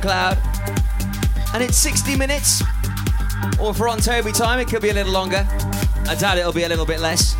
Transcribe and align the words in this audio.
SoundCloud. 0.00 1.54
And 1.54 1.62
it's 1.62 1.76
60 1.76 2.16
minutes. 2.16 2.62
Or 3.60 3.72
for 3.72 3.88
on 3.88 3.98
Toby 3.98 4.32
time, 4.32 4.60
it 4.60 4.68
could 4.68 4.82
be 4.82 4.90
a 4.90 4.94
little 4.94 5.12
longer. 5.12 5.46
I 6.08 6.14
doubt 6.18 6.38
it'll 6.38 6.52
be 6.52 6.64
a 6.64 6.68
little 6.68 6.86
bit 6.86 7.00
less. 7.00 7.34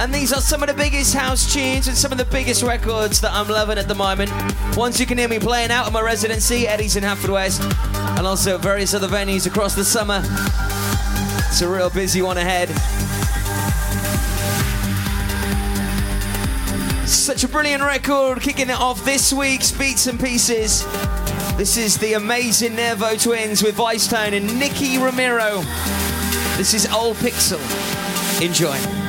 And 0.00 0.14
these 0.14 0.32
are 0.32 0.40
some 0.40 0.62
of 0.62 0.68
the 0.68 0.74
biggest 0.74 1.14
house 1.14 1.52
tunes 1.52 1.86
and 1.88 1.96
some 1.96 2.10
of 2.10 2.18
the 2.18 2.24
biggest 2.24 2.62
records 2.62 3.20
that 3.20 3.32
I'm 3.32 3.48
loving 3.48 3.78
at 3.78 3.86
the 3.86 3.94
moment. 3.94 4.30
Ones 4.76 4.98
you 4.98 5.06
can 5.06 5.18
hear 5.18 5.28
me 5.28 5.38
playing 5.38 5.70
out 5.70 5.86
of 5.86 5.92
my 5.92 6.00
residency, 6.00 6.66
Eddie's 6.66 6.96
in 6.96 7.04
Haverfordwest, 7.04 7.60
and 8.16 8.26
also 8.26 8.56
various 8.56 8.94
other 8.94 9.08
venues 9.08 9.46
across 9.46 9.74
the 9.74 9.84
summer. 9.84 10.22
It's 11.48 11.60
a 11.60 11.68
real 11.68 11.90
busy 11.90 12.22
one 12.22 12.38
ahead. 12.38 12.70
Such 17.10 17.42
a 17.42 17.48
brilliant 17.48 17.82
record, 17.82 18.40
kicking 18.40 18.70
it 18.70 18.80
off 18.80 19.04
this 19.04 19.32
week's 19.32 19.72
Beats 19.72 20.06
and 20.06 20.18
Pieces. 20.18 20.84
This 21.56 21.76
is 21.76 21.98
the 21.98 22.12
amazing 22.12 22.76
Nervo 22.76 23.16
Twins 23.16 23.64
with 23.64 23.76
Vicetone 23.76 24.32
and 24.32 24.58
Nicky 24.60 24.96
Romero. 24.96 25.60
This 26.56 26.72
is 26.72 26.86
Old 26.92 27.16
Pixel. 27.16 27.60
Enjoy. 28.40 28.99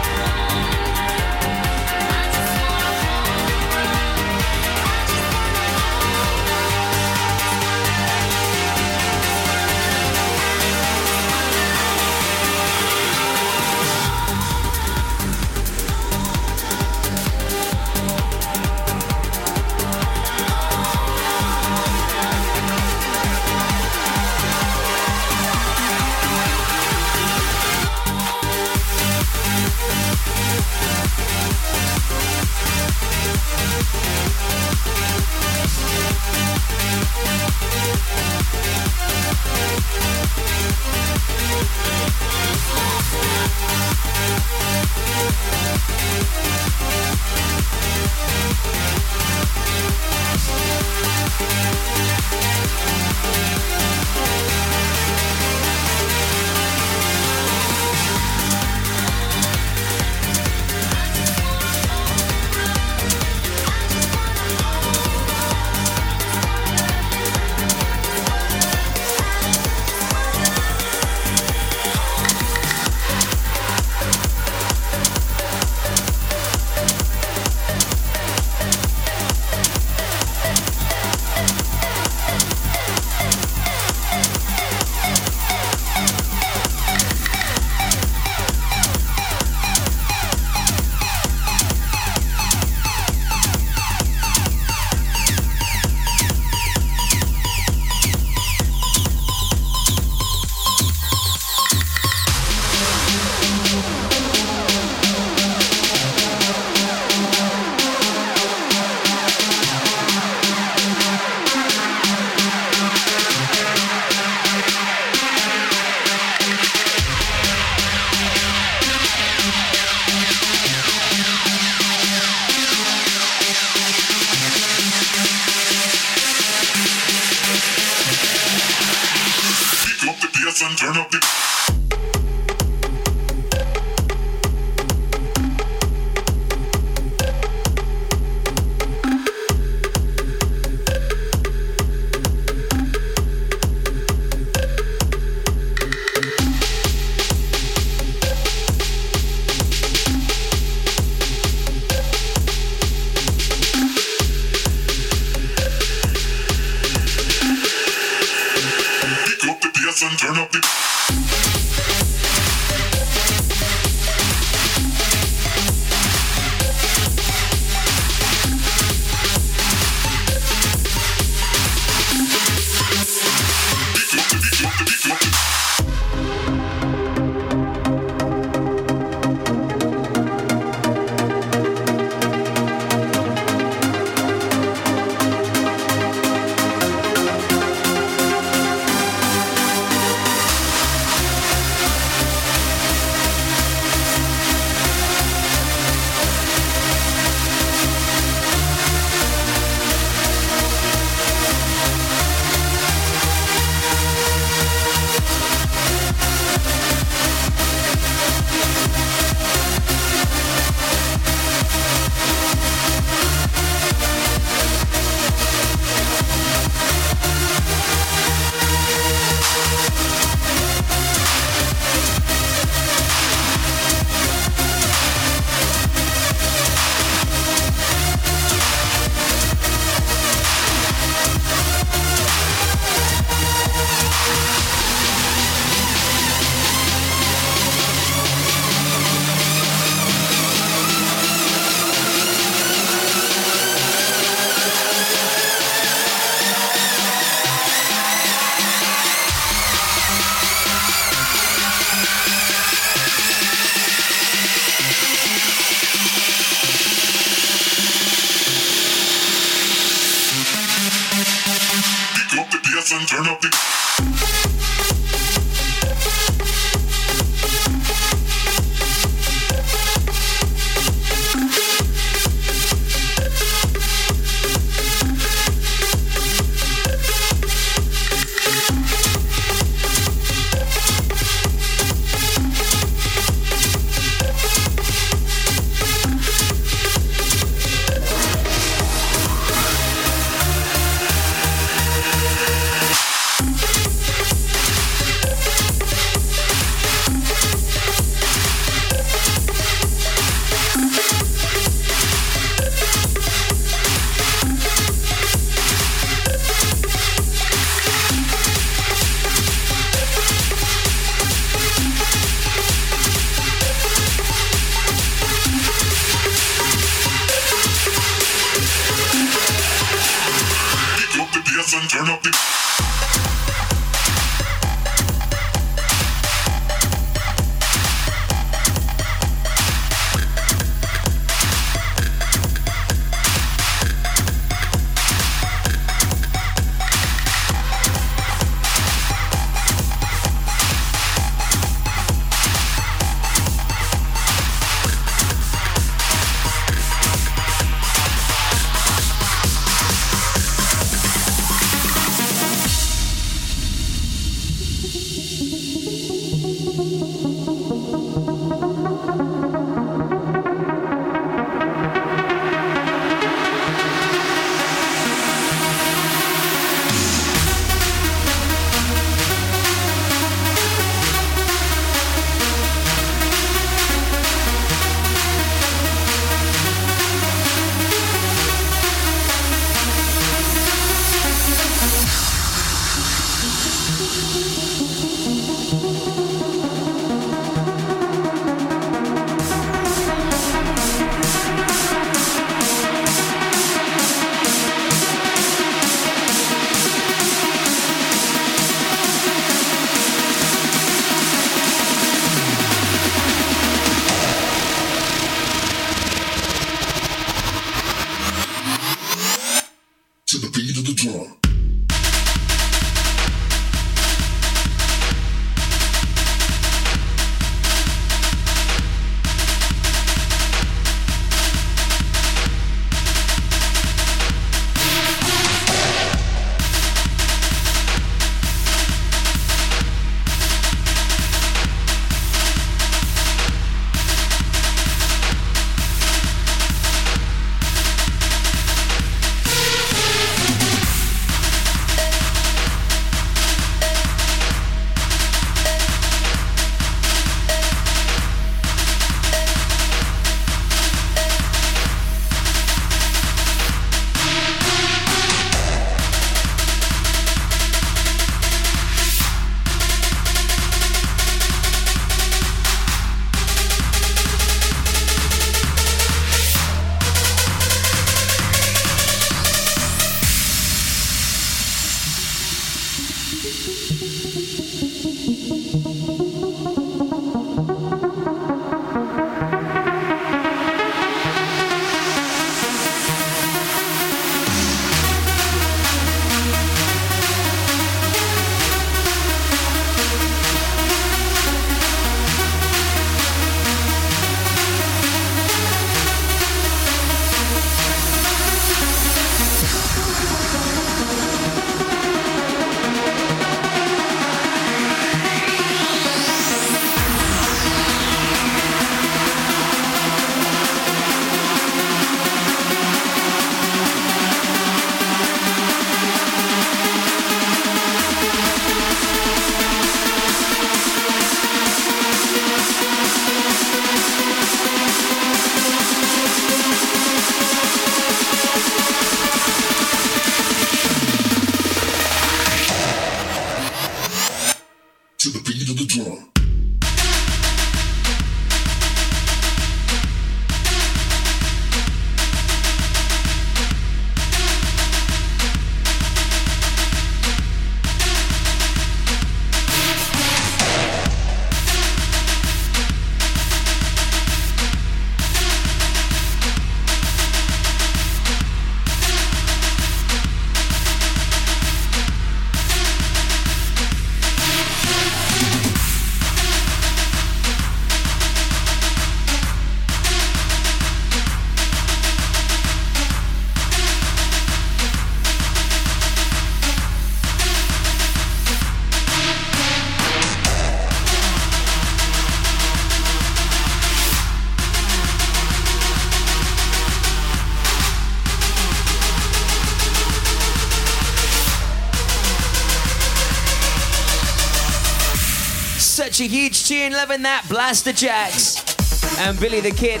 Tune, 596.70 596.92
loving 596.92 597.22
that. 597.22 597.42
Blasterjaxx 597.48 599.18
and 599.18 599.40
Billy 599.40 599.58
the 599.58 599.72
Kid. 599.72 600.00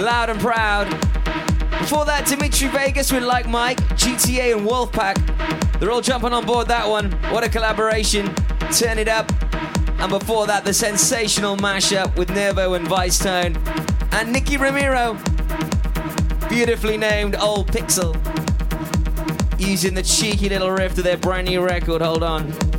Loud 0.00 0.30
and 0.30 0.38
proud. 0.38 0.88
Before 1.80 2.04
that, 2.04 2.26
Dimitri 2.28 2.68
Vegas 2.68 3.10
with 3.10 3.24
Like 3.24 3.48
Mike, 3.48 3.78
GTA, 3.96 4.56
and 4.56 4.64
Wolfpack. 4.64 5.80
They're 5.80 5.90
all 5.90 6.00
jumping 6.00 6.32
on 6.32 6.46
board 6.46 6.68
that 6.68 6.88
one. 6.88 7.10
What 7.32 7.42
a 7.42 7.48
collaboration. 7.48 8.32
Turn 8.70 9.00
it 9.00 9.08
up. 9.08 9.28
And 9.98 10.10
before 10.10 10.46
that, 10.46 10.64
the 10.64 10.72
sensational 10.72 11.56
mashup 11.56 12.16
with 12.16 12.30
Nervo 12.30 12.74
and 12.74 12.86
Vicetone. 12.86 13.56
And 14.12 14.32
Nicky 14.32 14.56
Romero. 14.56 15.14
Beautifully 16.48 16.98
named 16.98 17.34
Old 17.34 17.66
Pixel. 17.72 18.14
Using 19.58 19.94
the 19.94 20.04
cheeky 20.04 20.48
little 20.48 20.70
riff 20.70 20.94
to 20.94 21.02
their 21.02 21.16
brand 21.16 21.48
new 21.48 21.64
record. 21.64 22.00
Hold 22.00 22.22
on. 22.22 22.75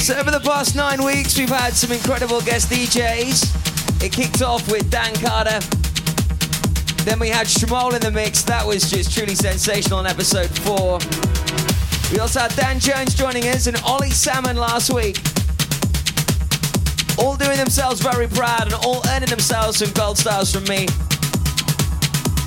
So 0.00 0.16
over 0.16 0.30
the 0.30 0.40
past 0.40 0.74
nine 0.74 1.04
weeks, 1.04 1.38
we've 1.38 1.50
had 1.50 1.74
some 1.74 1.92
incredible 1.92 2.40
guest 2.40 2.70
DJs. 2.70 4.02
It 4.02 4.10
kicked 4.10 4.40
off 4.40 4.66
with 4.72 4.90
Dan 4.90 5.14
Carter. 5.16 5.60
Then 7.04 7.18
we 7.18 7.28
had 7.28 7.46
Shmuel 7.46 7.92
in 7.92 8.00
the 8.00 8.10
mix. 8.10 8.42
That 8.42 8.66
was 8.66 8.90
just 8.90 9.14
truly 9.14 9.34
sensational 9.34 9.98
on 9.98 10.06
episode 10.06 10.48
four. 10.60 10.98
We 12.10 12.18
also 12.18 12.40
had 12.40 12.56
Dan 12.56 12.80
Jones 12.80 13.14
joining 13.14 13.44
us 13.44 13.66
and 13.66 13.76
Ollie 13.84 14.10
Salmon 14.10 14.56
last 14.56 14.90
week. 14.90 15.18
All 17.18 17.36
doing 17.36 17.58
themselves 17.58 18.00
very 18.00 18.26
proud 18.26 18.72
and 18.72 18.74
all 18.74 19.02
earning 19.10 19.28
themselves 19.28 19.78
some 19.78 19.92
gold 19.92 20.16
stars 20.16 20.50
from 20.50 20.64
me. 20.64 20.88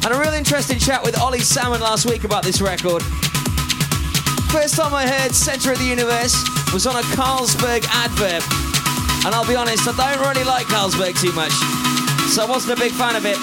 And 0.03 0.11
a 0.11 0.19
real 0.19 0.33
interesting 0.33 0.79
chat 0.79 1.03
with 1.03 1.19
Ollie 1.21 1.39
Salmon 1.39 1.81
last 1.81 2.09
week 2.09 2.23
about 2.23 2.43
this 2.43 2.61
record. 2.61 3.03
First 4.49 4.75
time 4.75 4.93
I 4.93 5.07
heard 5.07 5.33
Center 5.35 5.71
of 5.71 5.77
the 5.77 5.85
Universe 5.85 6.62
was 6.73 6.87
on 6.87 6.95
a 6.95 7.05
Carlsberg 7.13 7.85
advert. 7.91 8.43
And 9.25 9.35
I'll 9.35 9.47
be 9.47 9.55
honest, 9.55 9.87
I 9.87 9.93
don't 10.15 10.27
really 10.27 10.43
like 10.43 10.65
Carlsberg 10.65 11.19
too 11.21 11.31
much. 11.33 11.53
So 12.33 12.43
I 12.43 12.49
wasn't 12.49 12.79
a 12.79 12.81
big 12.81 12.91
fan 12.91 13.15
of 13.15 13.27
it. 13.27 13.37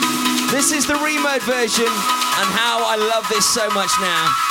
This 0.50 0.72
is 0.72 0.84
the 0.84 0.96
Remode 0.96 1.42
version 1.42 1.87
and 1.87 2.49
how 2.58 2.82
I 2.82 2.96
love 2.96 3.28
this 3.28 3.46
so 3.46 3.70
much 3.70 3.90
now. 4.00 4.50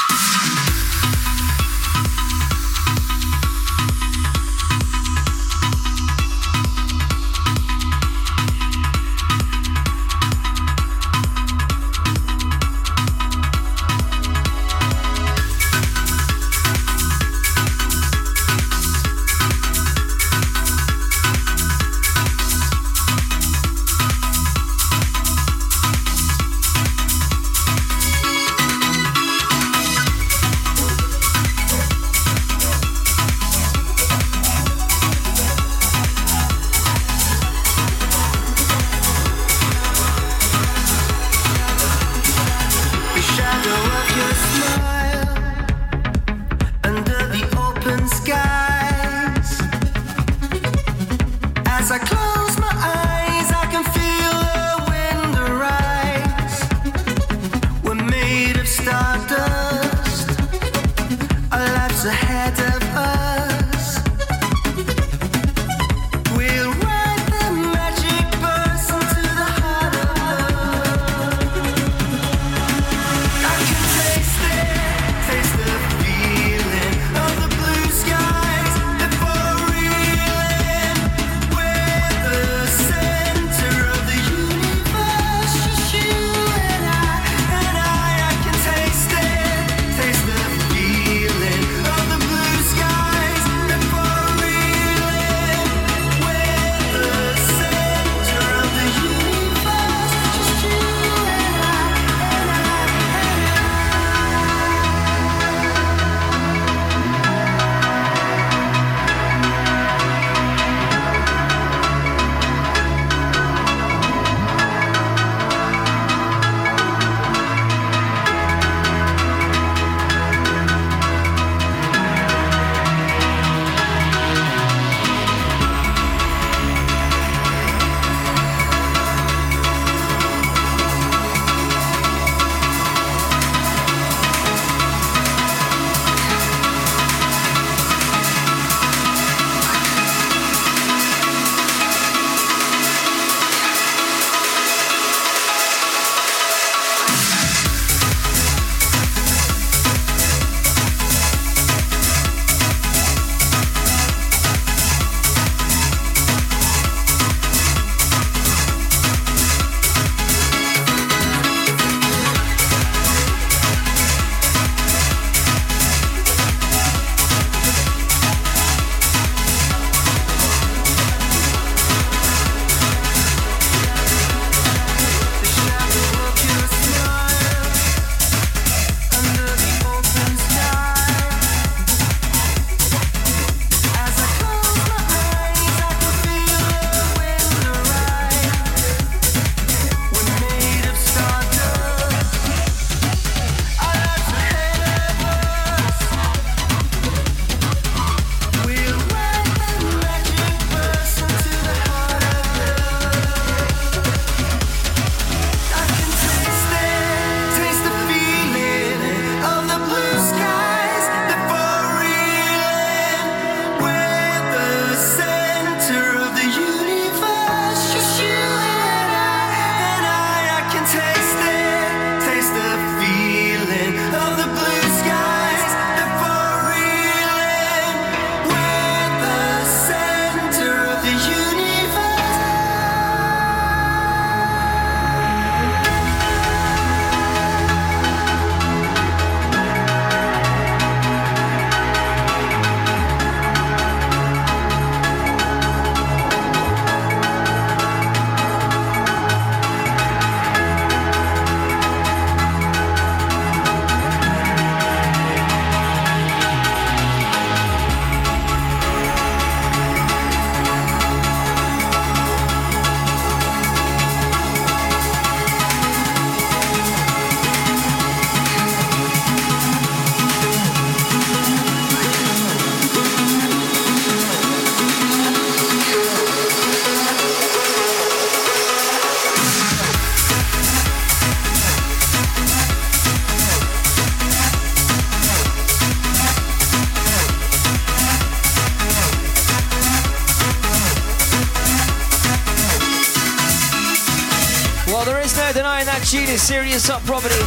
That 295.85 296.03
tune 296.05 296.29
is 296.29 296.42
serious 296.42 296.85
top 296.85 297.01
property. 297.03 297.39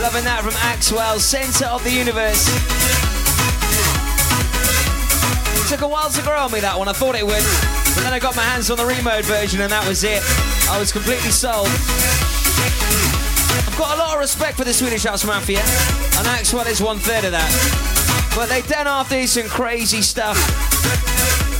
Loving 0.00 0.24
that 0.24 0.40
from 0.42 0.54
Axwell, 0.72 1.18
Center 1.18 1.66
of 1.66 1.82
the 1.84 1.90
Universe. 1.90 2.46
Took 5.68 5.82
a 5.82 5.88
while 5.88 6.08
to 6.08 6.22
grow 6.22 6.46
on 6.46 6.52
me 6.52 6.60
that 6.60 6.78
one, 6.78 6.88
I 6.88 6.92
thought 6.92 7.14
it 7.14 7.26
would. 7.26 7.44
But 7.94 8.02
then 8.04 8.12
I 8.12 8.18
got 8.18 8.36
my 8.36 8.42
hands 8.42 8.70
on 8.70 8.78
the 8.78 8.86
remode 8.86 9.24
version 9.24 9.60
and 9.60 9.70
that 9.70 9.86
was 9.86 10.02
it. 10.04 10.22
I 10.70 10.78
was 10.78 10.92
completely 10.92 11.30
sold. 11.30 11.68
I've 13.68 13.76
got 13.76 13.96
a 13.96 13.98
lot 13.98 14.14
of 14.14 14.20
respect 14.20 14.56
for 14.56 14.64
the 14.64 14.72
Swedish 14.72 15.04
House 15.04 15.24
Mafia, 15.24 15.60
and 15.60 16.26
Axwell 16.30 16.66
is 16.66 16.80
one 16.80 16.98
third 16.98 17.24
of 17.24 17.32
that. 17.32 17.50
But 18.34 18.48
they 18.48 18.62
done 18.62 18.86
off 18.86 19.10
do 19.10 19.26
some 19.26 19.48
crazy 19.48 20.00
stuff. 20.00 20.38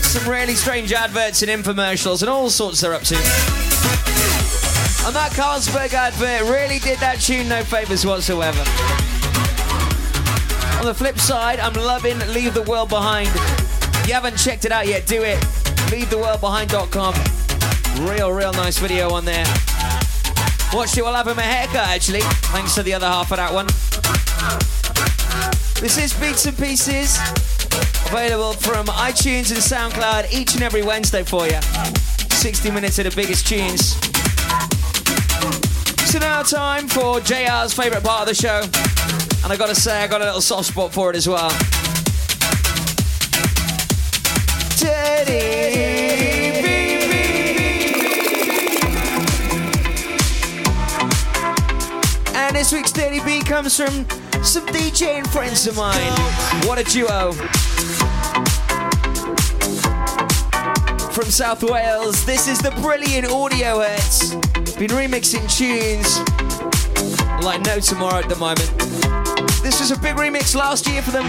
Some 0.02 0.30
really 0.30 0.54
strange 0.54 0.92
adverts 0.92 1.42
and 1.42 1.50
infomercials 1.50 2.22
and 2.22 2.30
all 2.30 2.50
sorts 2.50 2.80
they're 2.80 2.94
up 2.94 3.02
to. 3.02 3.63
And 5.06 5.14
that 5.14 5.32
Carlsberg 5.32 5.92
advert 5.92 6.48
really 6.50 6.78
did 6.78 6.98
that 7.00 7.20
tune 7.20 7.46
no 7.46 7.62
favours 7.62 8.06
whatsoever. 8.06 8.60
On 10.80 10.86
the 10.86 10.94
flip 10.94 11.18
side, 11.18 11.60
I'm 11.60 11.74
loving 11.74 12.18
Leave 12.32 12.54
the 12.54 12.62
World 12.62 12.88
Behind. 12.88 13.28
If 13.28 14.06
you 14.08 14.14
haven't 14.14 14.38
checked 14.38 14.64
it 14.64 14.72
out 14.72 14.86
yet, 14.86 15.06
do 15.06 15.22
it. 15.22 15.38
LeaveTheWorldBehind.com. 15.90 17.14
Real, 18.08 18.32
real 18.32 18.54
nice 18.54 18.78
video 18.78 19.10
on 19.10 19.26
there. 19.26 19.44
Watched 20.72 20.96
it 20.96 21.04
while 21.04 21.12
having 21.14 21.36
my 21.36 21.42
haircut, 21.42 21.86
actually. 21.86 22.22
Thanks 22.52 22.74
to 22.74 22.82
the 22.82 22.94
other 22.94 23.06
half 23.06 23.30
of 23.30 23.36
that 23.36 23.52
one. 23.52 23.66
This 25.80 25.98
is 25.98 26.14
Beats 26.14 26.46
and 26.46 26.56
Pieces. 26.56 27.18
Available 28.06 28.54
from 28.54 28.86
iTunes 28.86 29.50
and 29.50 29.60
SoundCloud 29.60 30.32
each 30.32 30.54
and 30.54 30.62
every 30.62 30.82
Wednesday 30.82 31.24
for 31.24 31.46
you. 31.46 31.60
60 32.30 32.70
minutes 32.70 32.98
of 32.98 33.04
the 33.04 33.12
biggest 33.14 33.46
tunes. 33.46 34.13
So 36.06 36.18
now 36.18 36.42
time 36.42 36.88
for 36.88 37.20
JR's 37.20 37.74
favourite 37.74 38.04
part 38.04 38.22
of 38.22 38.28
the 38.28 38.34
show. 38.34 38.62
And 39.42 39.52
I 39.52 39.56
gotta 39.56 39.74
say, 39.74 40.02
I 40.02 40.06
got 40.06 40.22
a 40.22 40.24
little 40.24 40.40
soft 40.40 40.68
spot 40.68 40.92
for 40.92 41.10
it 41.10 41.16
as 41.16 41.28
well. 41.28 41.50
Teddy 44.76 45.64
And 52.34 52.56
this 52.56 52.72
week's 52.72 52.92
Teddy 52.92 53.20
B 53.24 53.42
comes 53.42 53.76
from 53.76 54.06
some 54.44 54.66
DJ 54.66 55.18
and 55.18 55.28
friends 55.30 55.66
of 55.66 55.76
mine. 55.76 56.12
What 56.66 56.78
a 56.78 56.84
duo. 56.84 57.32
From 61.12 61.24
South 61.26 61.62
Wales, 61.62 62.24
this 62.24 62.48
is 62.48 62.58
the 62.58 62.70
brilliant 62.82 63.26
Audio 63.30 63.80
Hits. 63.80 64.63
Been 64.78 64.90
remixing 64.90 65.48
tunes 65.56 66.18
like 67.44 67.64
no 67.64 67.78
tomorrow 67.78 68.18
at 68.18 68.28
the 68.28 68.34
moment. 68.36 68.68
This 69.62 69.78
was 69.78 69.92
a 69.92 69.98
big 69.98 70.16
remix 70.16 70.56
last 70.56 70.88
year 70.88 71.00
for 71.00 71.12
them. 71.12 71.24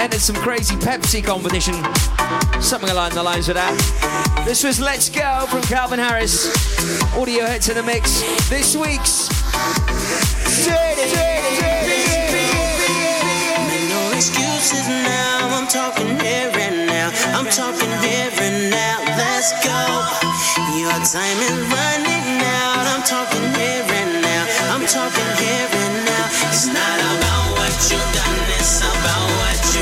Entered 0.00 0.20
some 0.20 0.34
crazy 0.36 0.74
Pepsi 0.76 1.22
competition. 1.22 1.74
Something 2.60 2.90
along 2.90 3.14
the 3.14 3.22
lines 3.22 3.48
of 3.48 3.54
that. 3.54 4.42
This 4.44 4.64
was 4.64 4.80
Let's 4.80 5.08
Go 5.08 5.46
from 5.48 5.62
Calvin 5.62 6.00
Harris. 6.00 6.48
Audio 7.14 7.46
hits 7.46 7.68
in 7.68 7.76
the 7.76 7.82
mix. 7.84 8.20
This 8.48 8.76
week's 8.76 9.28
Dirty. 10.64 11.14
Make 11.14 11.89
no 14.60 14.92
now. 15.08 15.56
I'm 15.56 15.66
talking 15.66 16.20
here 16.20 16.52
and 16.52 16.86
now. 16.86 17.08
I'm 17.32 17.46
talking 17.48 17.92
here 18.04 18.30
and 18.44 18.70
now. 18.70 19.00
Let's 19.16 19.52
go. 19.64 19.80
Your 20.76 20.92
time 21.00 21.38
is 21.48 21.60
running 21.72 22.44
out. 22.60 22.84
I'm 22.92 23.02
talking 23.02 23.46
here 23.56 23.88
and 23.88 24.20
now. 24.20 24.44
I'm 24.72 24.84
talking 24.84 25.30
here 25.40 25.68
and 25.72 26.04
now. 26.04 26.26
It's 26.52 26.66
not 26.66 26.98
about 27.00 27.44
what 27.56 27.72
you've 27.88 28.10
done. 28.12 28.40
It's 28.58 28.84
about 28.84 29.26
what 29.40 29.60
you 29.72 29.79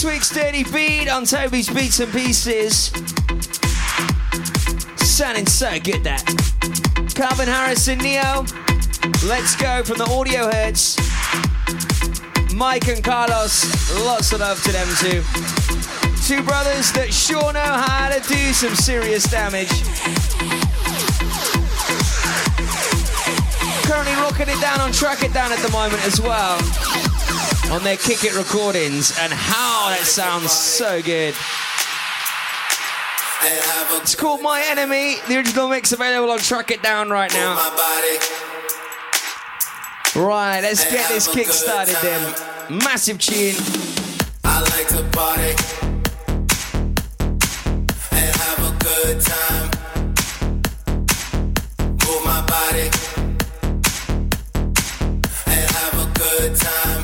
this 0.00 0.12
week's 0.12 0.30
Dirty 0.30 0.64
Beat 0.64 1.08
on 1.08 1.24
Toby's 1.24 1.68
Beats 1.68 2.00
and 2.00 2.10
Pieces. 2.10 2.86
Sounding 4.96 5.46
so 5.46 5.78
good, 5.80 6.02
that. 6.04 6.24
Calvin 7.14 7.46
Harris 7.46 7.86
and 7.88 8.00
Ne-Yo. 8.02 8.46
Let's 9.26 9.56
go 9.56 9.82
from 9.82 9.98
the 9.98 10.08
audio 10.10 10.50
heads. 10.50 10.96
Mike 12.54 12.88
and 12.88 13.04
Carlos, 13.04 13.66
lots 14.06 14.32
of 14.32 14.40
love 14.40 14.62
to 14.62 14.72
them 14.72 14.88
too. 15.00 15.22
Two 16.24 16.42
brothers 16.44 16.92
that 16.92 17.12
sure 17.12 17.52
know 17.52 17.60
how 17.60 18.08
to 18.08 18.20
do 18.26 18.52
some 18.54 18.74
serious 18.74 19.24
damage. 19.24 19.68
Currently 23.84 24.14
rocking 24.14 24.48
it 24.48 24.60
down 24.62 24.80
on 24.80 24.92
Trackitdown 24.92 25.50
at 25.50 25.58
the 25.58 25.70
moment 25.72 26.02
as 26.06 26.20
well. 26.20 27.09
On 27.70 27.84
their 27.84 27.96
Kick 27.96 28.24
It 28.24 28.34
recordings, 28.36 29.16
and 29.20 29.32
how 29.32 29.90
that 29.90 30.02
sounds 30.02 30.50
so 30.50 31.00
good. 31.00 31.34
It's 34.02 34.16
called 34.16 34.42
My 34.42 34.60
Enemy. 34.66 35.16
The 35.28 35.36
original 35.36 35.68
mix 35.68 35.92
available 35.92 36.32
on 36.32 36.40
Trackitdown 36.40 37.10
right 37.10 37.32
now. 37.32 37.54
Right, 40.16 40.60
let's 40.60 40.90
get 40.90 41.08
this 41.08 41.32
kick 41.32 41.46
started 41.46 41.96
then. 42.02 42.34
Massive 42.68 43.18
tune. 43.18 43.54
I 44.42 44.60
like 44.60 44.88
to 44.88 45.04
party 45.16 45.54
and 48.10 48.36
have 48.36 48.58
a 48.66 48.72
good 48.82 49.20
time. 49.20 49.70
Move 51.78 52.24
my 52.24 52.44
body 52.46 52.90
and 55.46 55.70
have 55.70 55.94
a 55.94 56.18
good 56.18 56.56
time. 56.56 56.99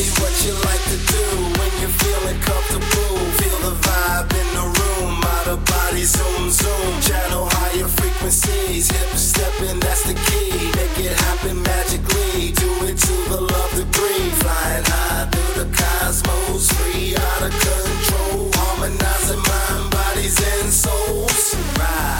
What 0.00 0.32
you 0.46 0.54
like 0.54 0.82
to 0.88 0.96
do 0.96 1.24
when 1.60 1.70
you're 1.78 1.92
feeling 2.00 2.40
comfortable. 2.40 3.18
Feel 3.36 3.58
the 3.68 3.76
vibe 3.84 4.32
in 4.32 4.48
the 4.56 4.66
room, 4.80 5.20
out 5.22 5.46
of 5.48 5.64
body 5.66 6.04
zoom 6.04 6.48
zoom. 6.50 7.00
Channel 7.02 7.46
higher 7.52 7.86
frequencies, 7.86 8.90
hip 8.90 9.10
stepping, 9.14 9.78
that's 9.78 10.04
the 10.04 10.14
key. 10.14 10.72
Make 10.72 11.04
it 11.04 11.12
happen 11.12 11.62
magically. 11.62 12.52
Do 12.52 12.70
it 12.88 12.96
to 12.96 13.16
the 13.28 13.40
love 13.42 13.72
degree. 13.76 14.30
Flying 14.40 14.84
high 14.86 15.28
through 15.28 15.64
the 15.64 15.76
cosmos, 15.76 16.72
free 16.72 17.14
out 17.16 17.42
of 17.42 17.52
control. 17.52 18.48
Harmonizing 18.54 19.42
mind, 19.44 19.90
bodies, 19.90 20.40
and 20.40 20.72
souls. 20.72 21.54
Ride 21.76 22.19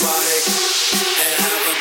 and 0.00 1.34
have 1.42 1.74
a 1.74 1.77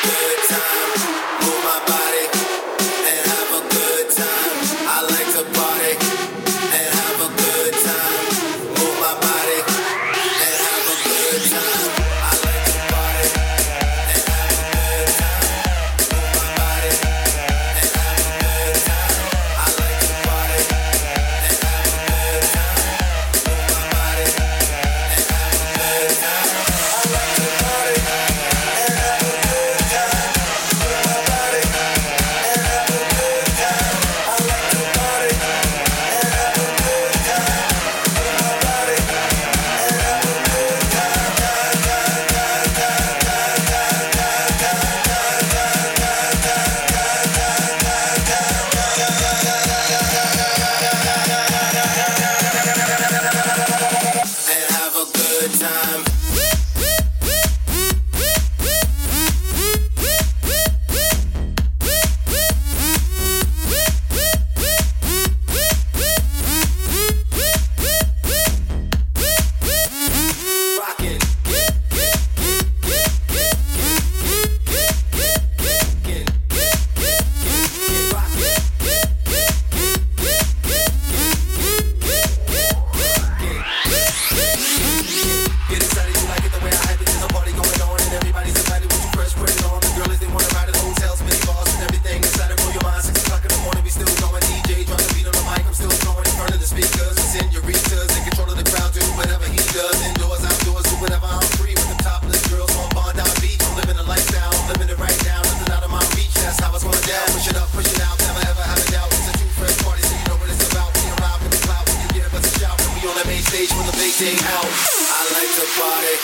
Party 115.75 116.15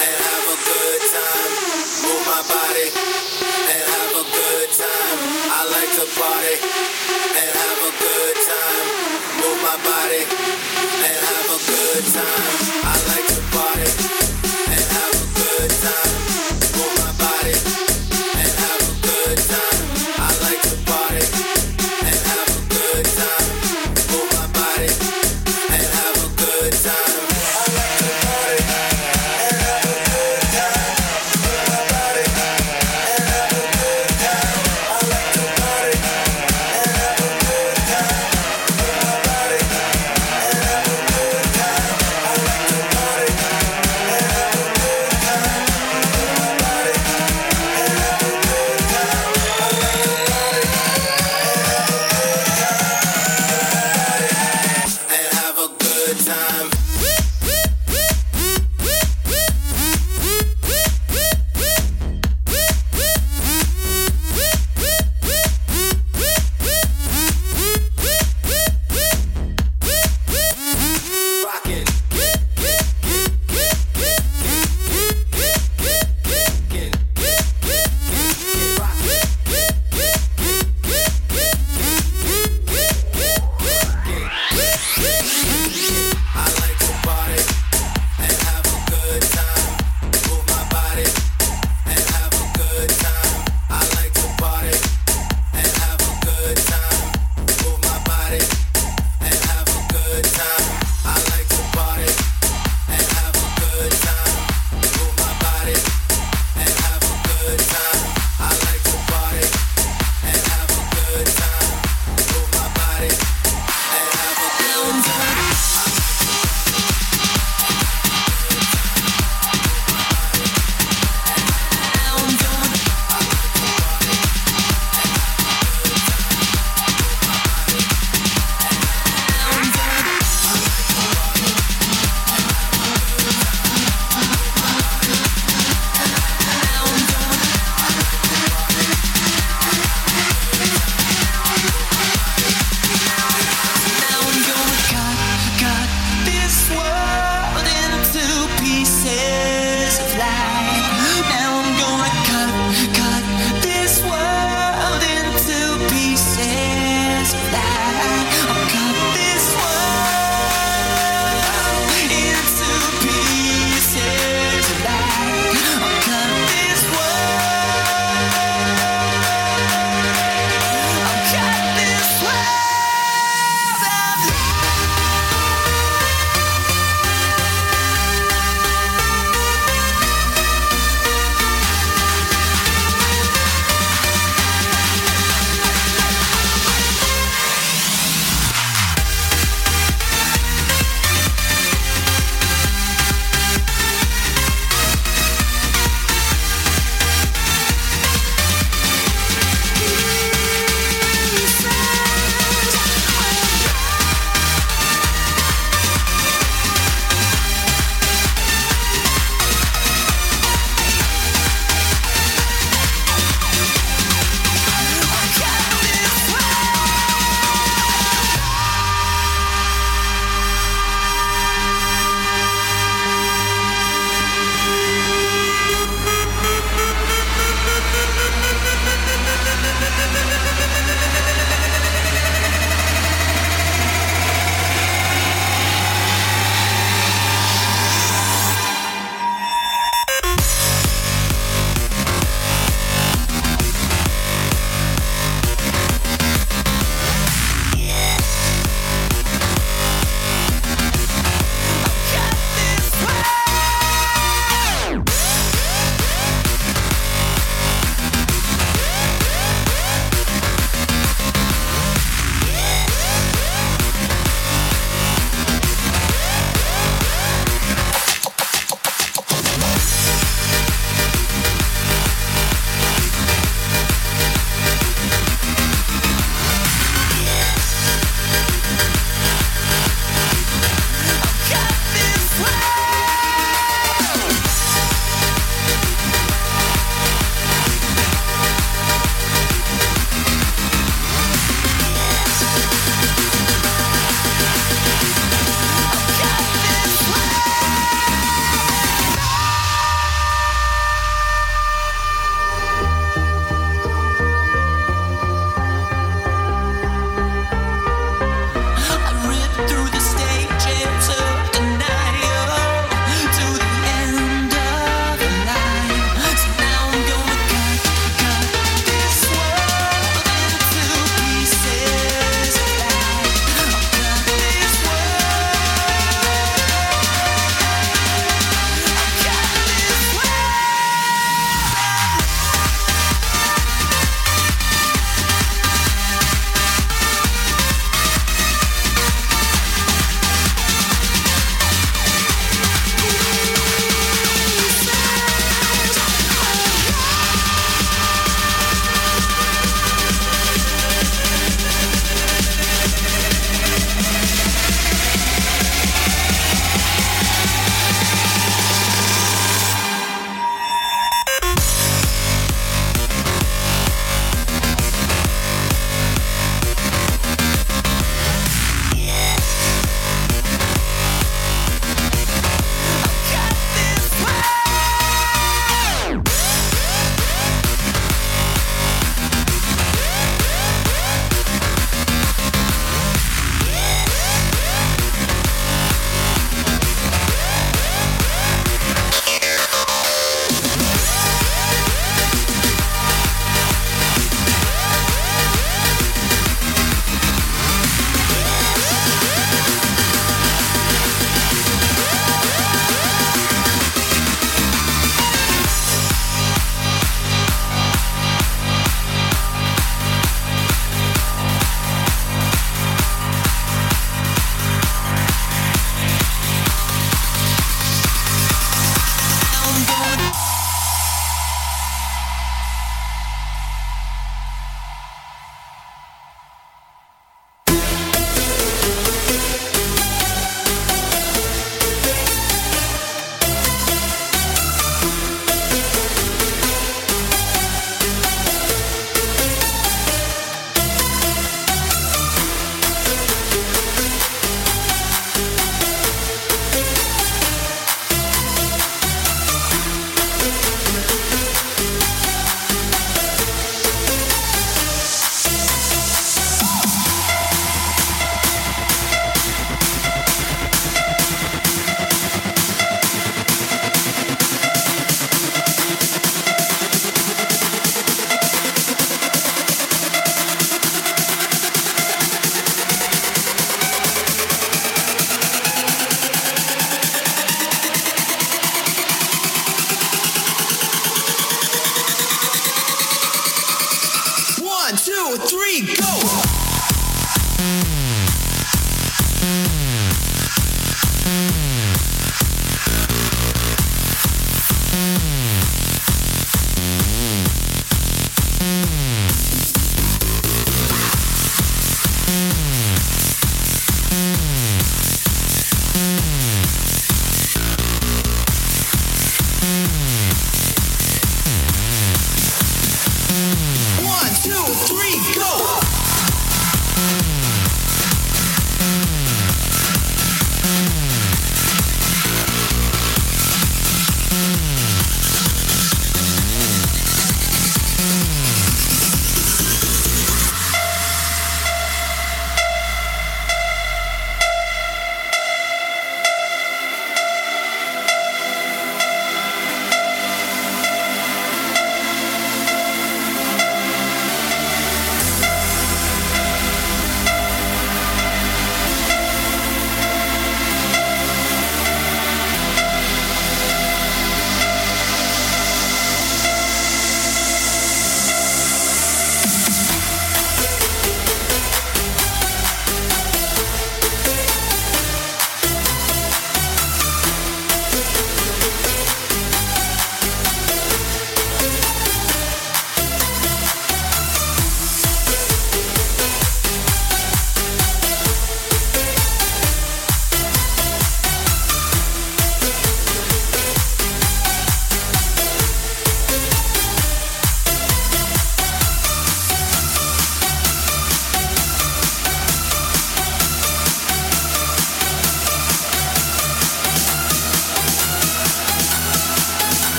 and 0.00 0.14
have 0.16 0.46
a 0.48 0.58
good 0.64 1.00
time. 1.12 1.52
Move 2.02 2.24
my 2.24 2.42
body 2.48 2.88
and 2.88 3.82
have 3.84 4.12
a 4.16 4.24
good 4.24 4.68
time. 4.72 5.18
I 5.52 5.60
like 5.70 5.92
to 6.00 6.06
party 6.16 6.56
and 7.36 7.48
have 7.52 7.80
a 7.84 7.92
good 8.00 8.36
time. 8.48 8.86
Move 9.44 9.58
my 9.62 9.76
body 9.84 10.41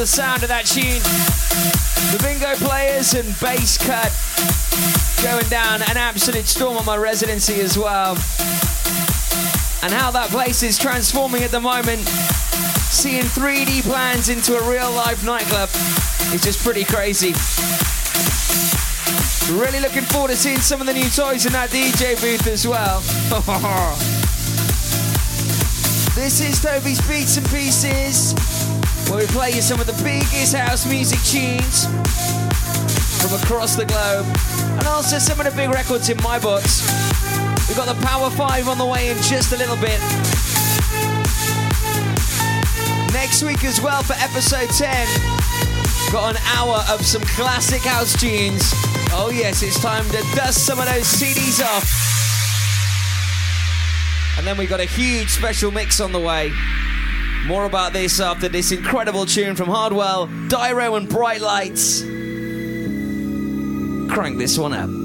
the 0.00 0.06
sound 0.06 0.42
of 0.42 0.48
that 0.48 0.64
tune. 0.64 1.02
The 2.16 2.24
bingo 2.24 2.56
players 2.64 3.12
and 3.12 3.28
bass 3.38 3.76
cut 3.76 4.08
going 5.22 5.46
down 5.50 5.82
an 5.82 5.98
absolute 5.98 6.46
storm 6.46 6.78
on 6.78 6.86
my 6.86 6.96
residency 6.96 7.60
as 7.60 7.76
well. 7.76 8.12
And 9.84 9.92
how 9.92 10.10
that 10.12 10.28
place 10.30 10.62
is 10.62 10.78
transforming 10.78 11.42
at 11.42 11.50
the 11.50 11.60
moment. 11.60 12.00
Seeing 12.88 13.24
3D 13.24 13.82
plans 13.82 14.30
into 14.30 14.56
a 14.56 14.70
real 14.70 14.90
life 14.92 15.22
nightclub 15.22 15.68
is 16.32 16.40
just 16.40 16.64
pretty 16.64 16.84
crazy. 16.84 17.34
Really 19.52 19.80
looking 19.80 20.08
forward 20.08 20.30
to 20.30 20.36
seeing 20.36 20.60
some 20.60 20.80
of 20.80 20.86
the 20.86 20.94
new 20.94 21.10
toys 21.10 21.44
in 21.44 21.52
that 21.52 21.68
DJ 21.68 22.18
booth 22.22 22.46
as 22.46 22.66
well. 22.66 23.00
this 26.14 26.40
is 26.40 26.58
Toby's 26.62 27.06
Beats 27.06 27.36
and 27.36 27.46
Pieces 27.50 28.59
where 29.10 29.18
we 29.18 29.26
play 29.26 29.50
you 29.50 29.60
some 29.60 29.80
of 29.80 29.86
the 29.86 30.04
biggest 30.04 30.54
house 30.54 30.86
music 30.86 31.18
tunes 31.26 31.86
from 33.20 33.34
across 33.42 33.74
the 33.74 33.84
globe, 33.84 34.24
and 34.78 34.86
also 34.86 35.18
some 35.18 35.40
of 35.40 35.46
the 35.46 35.52
big 35.56 35.68
records 35.70 36.08
in 36.08 36.16
my 36.22 36.38
books. 36.38 36.86
We've 37.66 37.76
got 37.76 37.90
the 37.90 38.00
Power 38.06 38.30
5 38.30 38.68
on 38.68 38.78
the 38.78 38.86
way 38.86 39.10
in 39.10 39.16
just 39.18 39.52
a 39.52 39.56
little 39.56 39.74
bit. 39.76 39.98
Next 43.12 43.42
week 43.42 43.64
as 43.64 43.80
well 43.80 44.02
for 44.04 44.14
episode 44.14 44.70
10, 44.70 45.06
got 46.12 46.36
an 46.36 46.42
hour 46.54 46.84
of 46.88 47.04
some 47.04 47.22
classic 47.22 47.82
house 47.82 48.14
tunes. 48.18 48.62
Oh 49.12 49.30
yes, 49.34 49.64
it's 49.64 49.80
time 49.82 50.04
to 50.10 50.22
dust 50.36 50.64
some 50.64 50.78
of 50.78 50.86
those 50.86 51.02
CDs 51.02 51.60
off. 51.64 51.90
And 54.38 54.46
then 54.46 54.56
we've 54.56 54.70
got 54.70 54.80
a 54.80 54.84
huge 54.84 55.30
special 55.30 55.72
mix 55.72 56.00
on 56.00 56.12
the 56.12 56.20
way. 56.20 56.52
More 57.46 57.64
about 57.64 57.92
this 57.92 58.20
after 58.20 58.48
this 58.48 58.70
incredible 58.70 59.26
tune 59.26 59.56
from 59.56 59.68
Hardwell, 59.68 60.28
Dyro, 60.48 60.96
and 60.96 61.08
Bright 61.08 61.40
Lights. 61.40 62.02
Crank 64.12 64.38
this 64.38 64.58
one 64.58 64.72
up. 64.72 64.99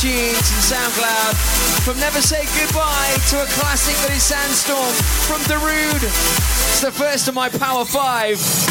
iTunes 0.00 0.32
and 0.32 0.62
SoundCloud. 0.64 1.84
From 1.84 2.00
Never 2.00 2.22
Say 2.22 2.46
Goodbye 2.58 3.16
to 3.28 3.42
a 3.42 3.46
classic 3.48 3.94
that 3.96 4.16
is 4.16 4.22
Sandstorm 4.22 4.94
from 5.28 5.42
Darude. 5.42 6.02
It's 6.02 6.80
the 6.80 6.90
first 6.90 7.28
of 7.28 7.34
my 7.34 7.50
Power 7.50 7.84
5. 7.84 8.69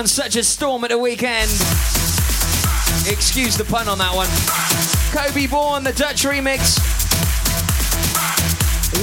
Down 0.00 0.06
such 0.06 0.34
a 0.36 0.42
storm 0.42 0.82
at 0.84 0.88
the 0.88 0.96
weekend. 0.96 1.50
Excuse 3.06 3.58
the 3.58 3.66
pun 3.68 3.86
on 3.86 3.98
that 3.98 4.14
one. 4.14 4.28
Kobe 5.12 5.46
Bourne, 5.46 5.84
the 5.84 5.92
Dutch 5.92 6.22
remix. 6.22 6.80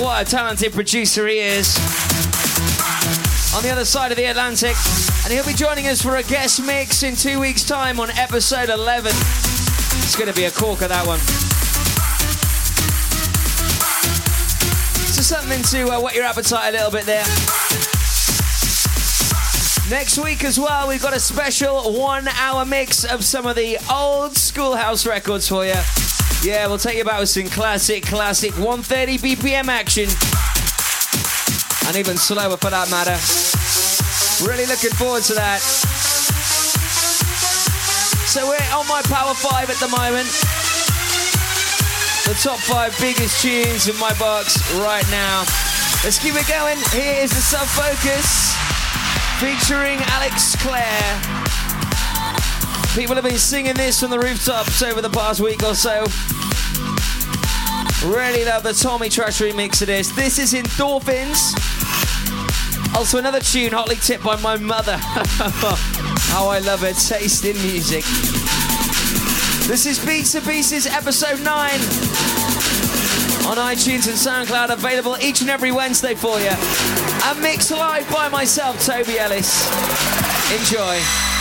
What 0.01 0.27
a 0.27 0.29
talented 0.29 0.73
producer 0.73 1.27
he 1.27 1.37
is. 1.37 1.77
On 3.55 3.61
the 3.61 3.69
other 3.69 3.85
side 3.85 4.09
of 4.09 4.17
the 4.17 4.25
Atlantic. 4.25 4.75
And 5.23 5.31
he'll 5.31 5.45
be 5.45 5.53
joining 5.53 5.85
us 5.85 6.01
for 6.01 6.15
a 6.15 6.23
guest 6.23 6.65
mix 6.65 7.03
in 7.03 7.15
two 7.15 7.39
weeks' 7.39 7.63
time 7.63 7.99
on 7.99 8.09
episode 8.11 8.69
11. 8.69 9.11
It's 10.01 10.15
going 10.15 10.29
to 10.29 10.35
be 10.35 10.45
a 10.45 10.51
corker, 10.51 10.87
that 10.87 11.05
one. 11.05 11.19
So 15.13 15.21
something 15.21 15.61
to 15.61 15.93
uh, 15.93 16.01
whet 16.01 16.15
your 16.15 16.25
appetite 16.25 16.73
a 16.73 16.77
little 16.77 16.91
bit 16.91 17.05
there. 17.05 18.06
Next 19.89 20.17
week 20.17 20.43
as 20.43 20.59
well, 20.59 20.89
we've 20.89 21.01
got 21.01 21.15
a 21.15 21.19
special 21.19 21.93
one 21.93 22.27
hour 22.27 22.65
mix 22.65 23.05
of 23.05 23.23
some 23.23 23.45
of 23.45 23.55
the 23.55 23.77
old 23.89 24.35
schoolhouse 24.35 25.05
records 25.05 25.47
for 25.47 25.63
you. 25.65 25.79
Yeah, 26.43 26.67
we'll 26.67 26.77
take 26.77 26.97
you 26.97 27.03
about 27.03 27.29
some 27.29 27.45
classic, 27.45 28.03
classic 28.03 28.51
130 28.57 29.17
BPM 29.17 29.69
action. 29.69 30.09
And 31.87 31.95
even 31.95 32.17
slower 32.17 32.57
for 32.57 32.69
that 32.69 32.91
matter. 32.91 33.15
Really 34.43 34.67
looking 34.67 34.91
forward 34.91 35.23
to 35.23 35.33
that. 35.35 35.61
So 38.27 38.43
we're 38.43 38.59
on 38.75 38.85
my 38.89 39.01
Power 39.07 39.33
5 39.33 39.69
at 39.69 39.79
the 39.79 39.87
moment. 39.87 40.27
The 42.27 42.35
top 42.43 42.59
five 42.59 42.93
biggest 42.99 43.41
tunes 43.41 43.87
in 43.87 43.97
my 44.01 44.11
box 44.19 44.59
right 44.83 45.07
now. 45.11 45.45
Let's 46.03 46.19
keep 46.19 46.35
it 46.35 46.45
going. 46.49 46.77
Here 46.91 47.23
is 47.23 47.31
the 47.31 47.39
Sub 47.39 47.65
Focus 47.67 48.66
featuring 49.39 49.99
Alex 50.17 50.55
Clare. 50.55 51.21
People 52.95 53.13
have 53.13 53.23
been 53.23 53.37
singing 53.37 53.75
this 53.75 53.99
from 53.99 54.09
the 54.09 54.17
rooftops 54.17 54.81
over 54.81 54.99
the 54.99 55.11
past 55.11 55.41
week 55.41 55.61
or 55.61 55.75
so. 55.75 56.05
Really 58.03 58.45
love 58.45 58.63
the 58.63 58.73
Tommy 58.73 59.09
Trash 59.09 59.39
remix 59.39 59.81
of 59.81 59.87
this. 59.87 60.09
This 60.09 60.39
is 60.39 60.55
in 60.55 60.65
Endorphins. 60.65 61.53
Also, 62.95 63.19
another 63.19 63.39
tune 63.39 63.73
hotly 63.73 63.97
tipped 63.97 64.23
by 64.23 64.41
my 64.41 64.57
mother. 64.57 64.97
How 64.99 66.47
I 66.47 66.57
love 66.59 66.79
her 66.79 66.93
taste 66.93 67.45
in 67.45 67.55
music. 67.61 68.05
This 69.67 69.85
is 69.85 70.03
Beats 70.03 70.33
and 70.33 70.45
Pieces, 70.45 70.87
episode 70.87 71.43
9 71.43 71.71
on 73.47 73.55
iTunes 73.57 74.07
and 74.07 74.17
SoundCloud, 74.17 74.71
available 74.71 75.15
each 75.21 75.41
and 75.41 75.49
every 75.49 75.71
Wednesday 75.71 76.15
for 76.15 76.39
you. 76.39 76.96
And 77.29 77.41
mixed 77.41 77.71
live 77.71 78.09
by 78.09 78.29
myself, 78.29 78.85
Toby 78.85 79.19
Ellis. 79.19 79.67
Enjoy. 80.49 81.36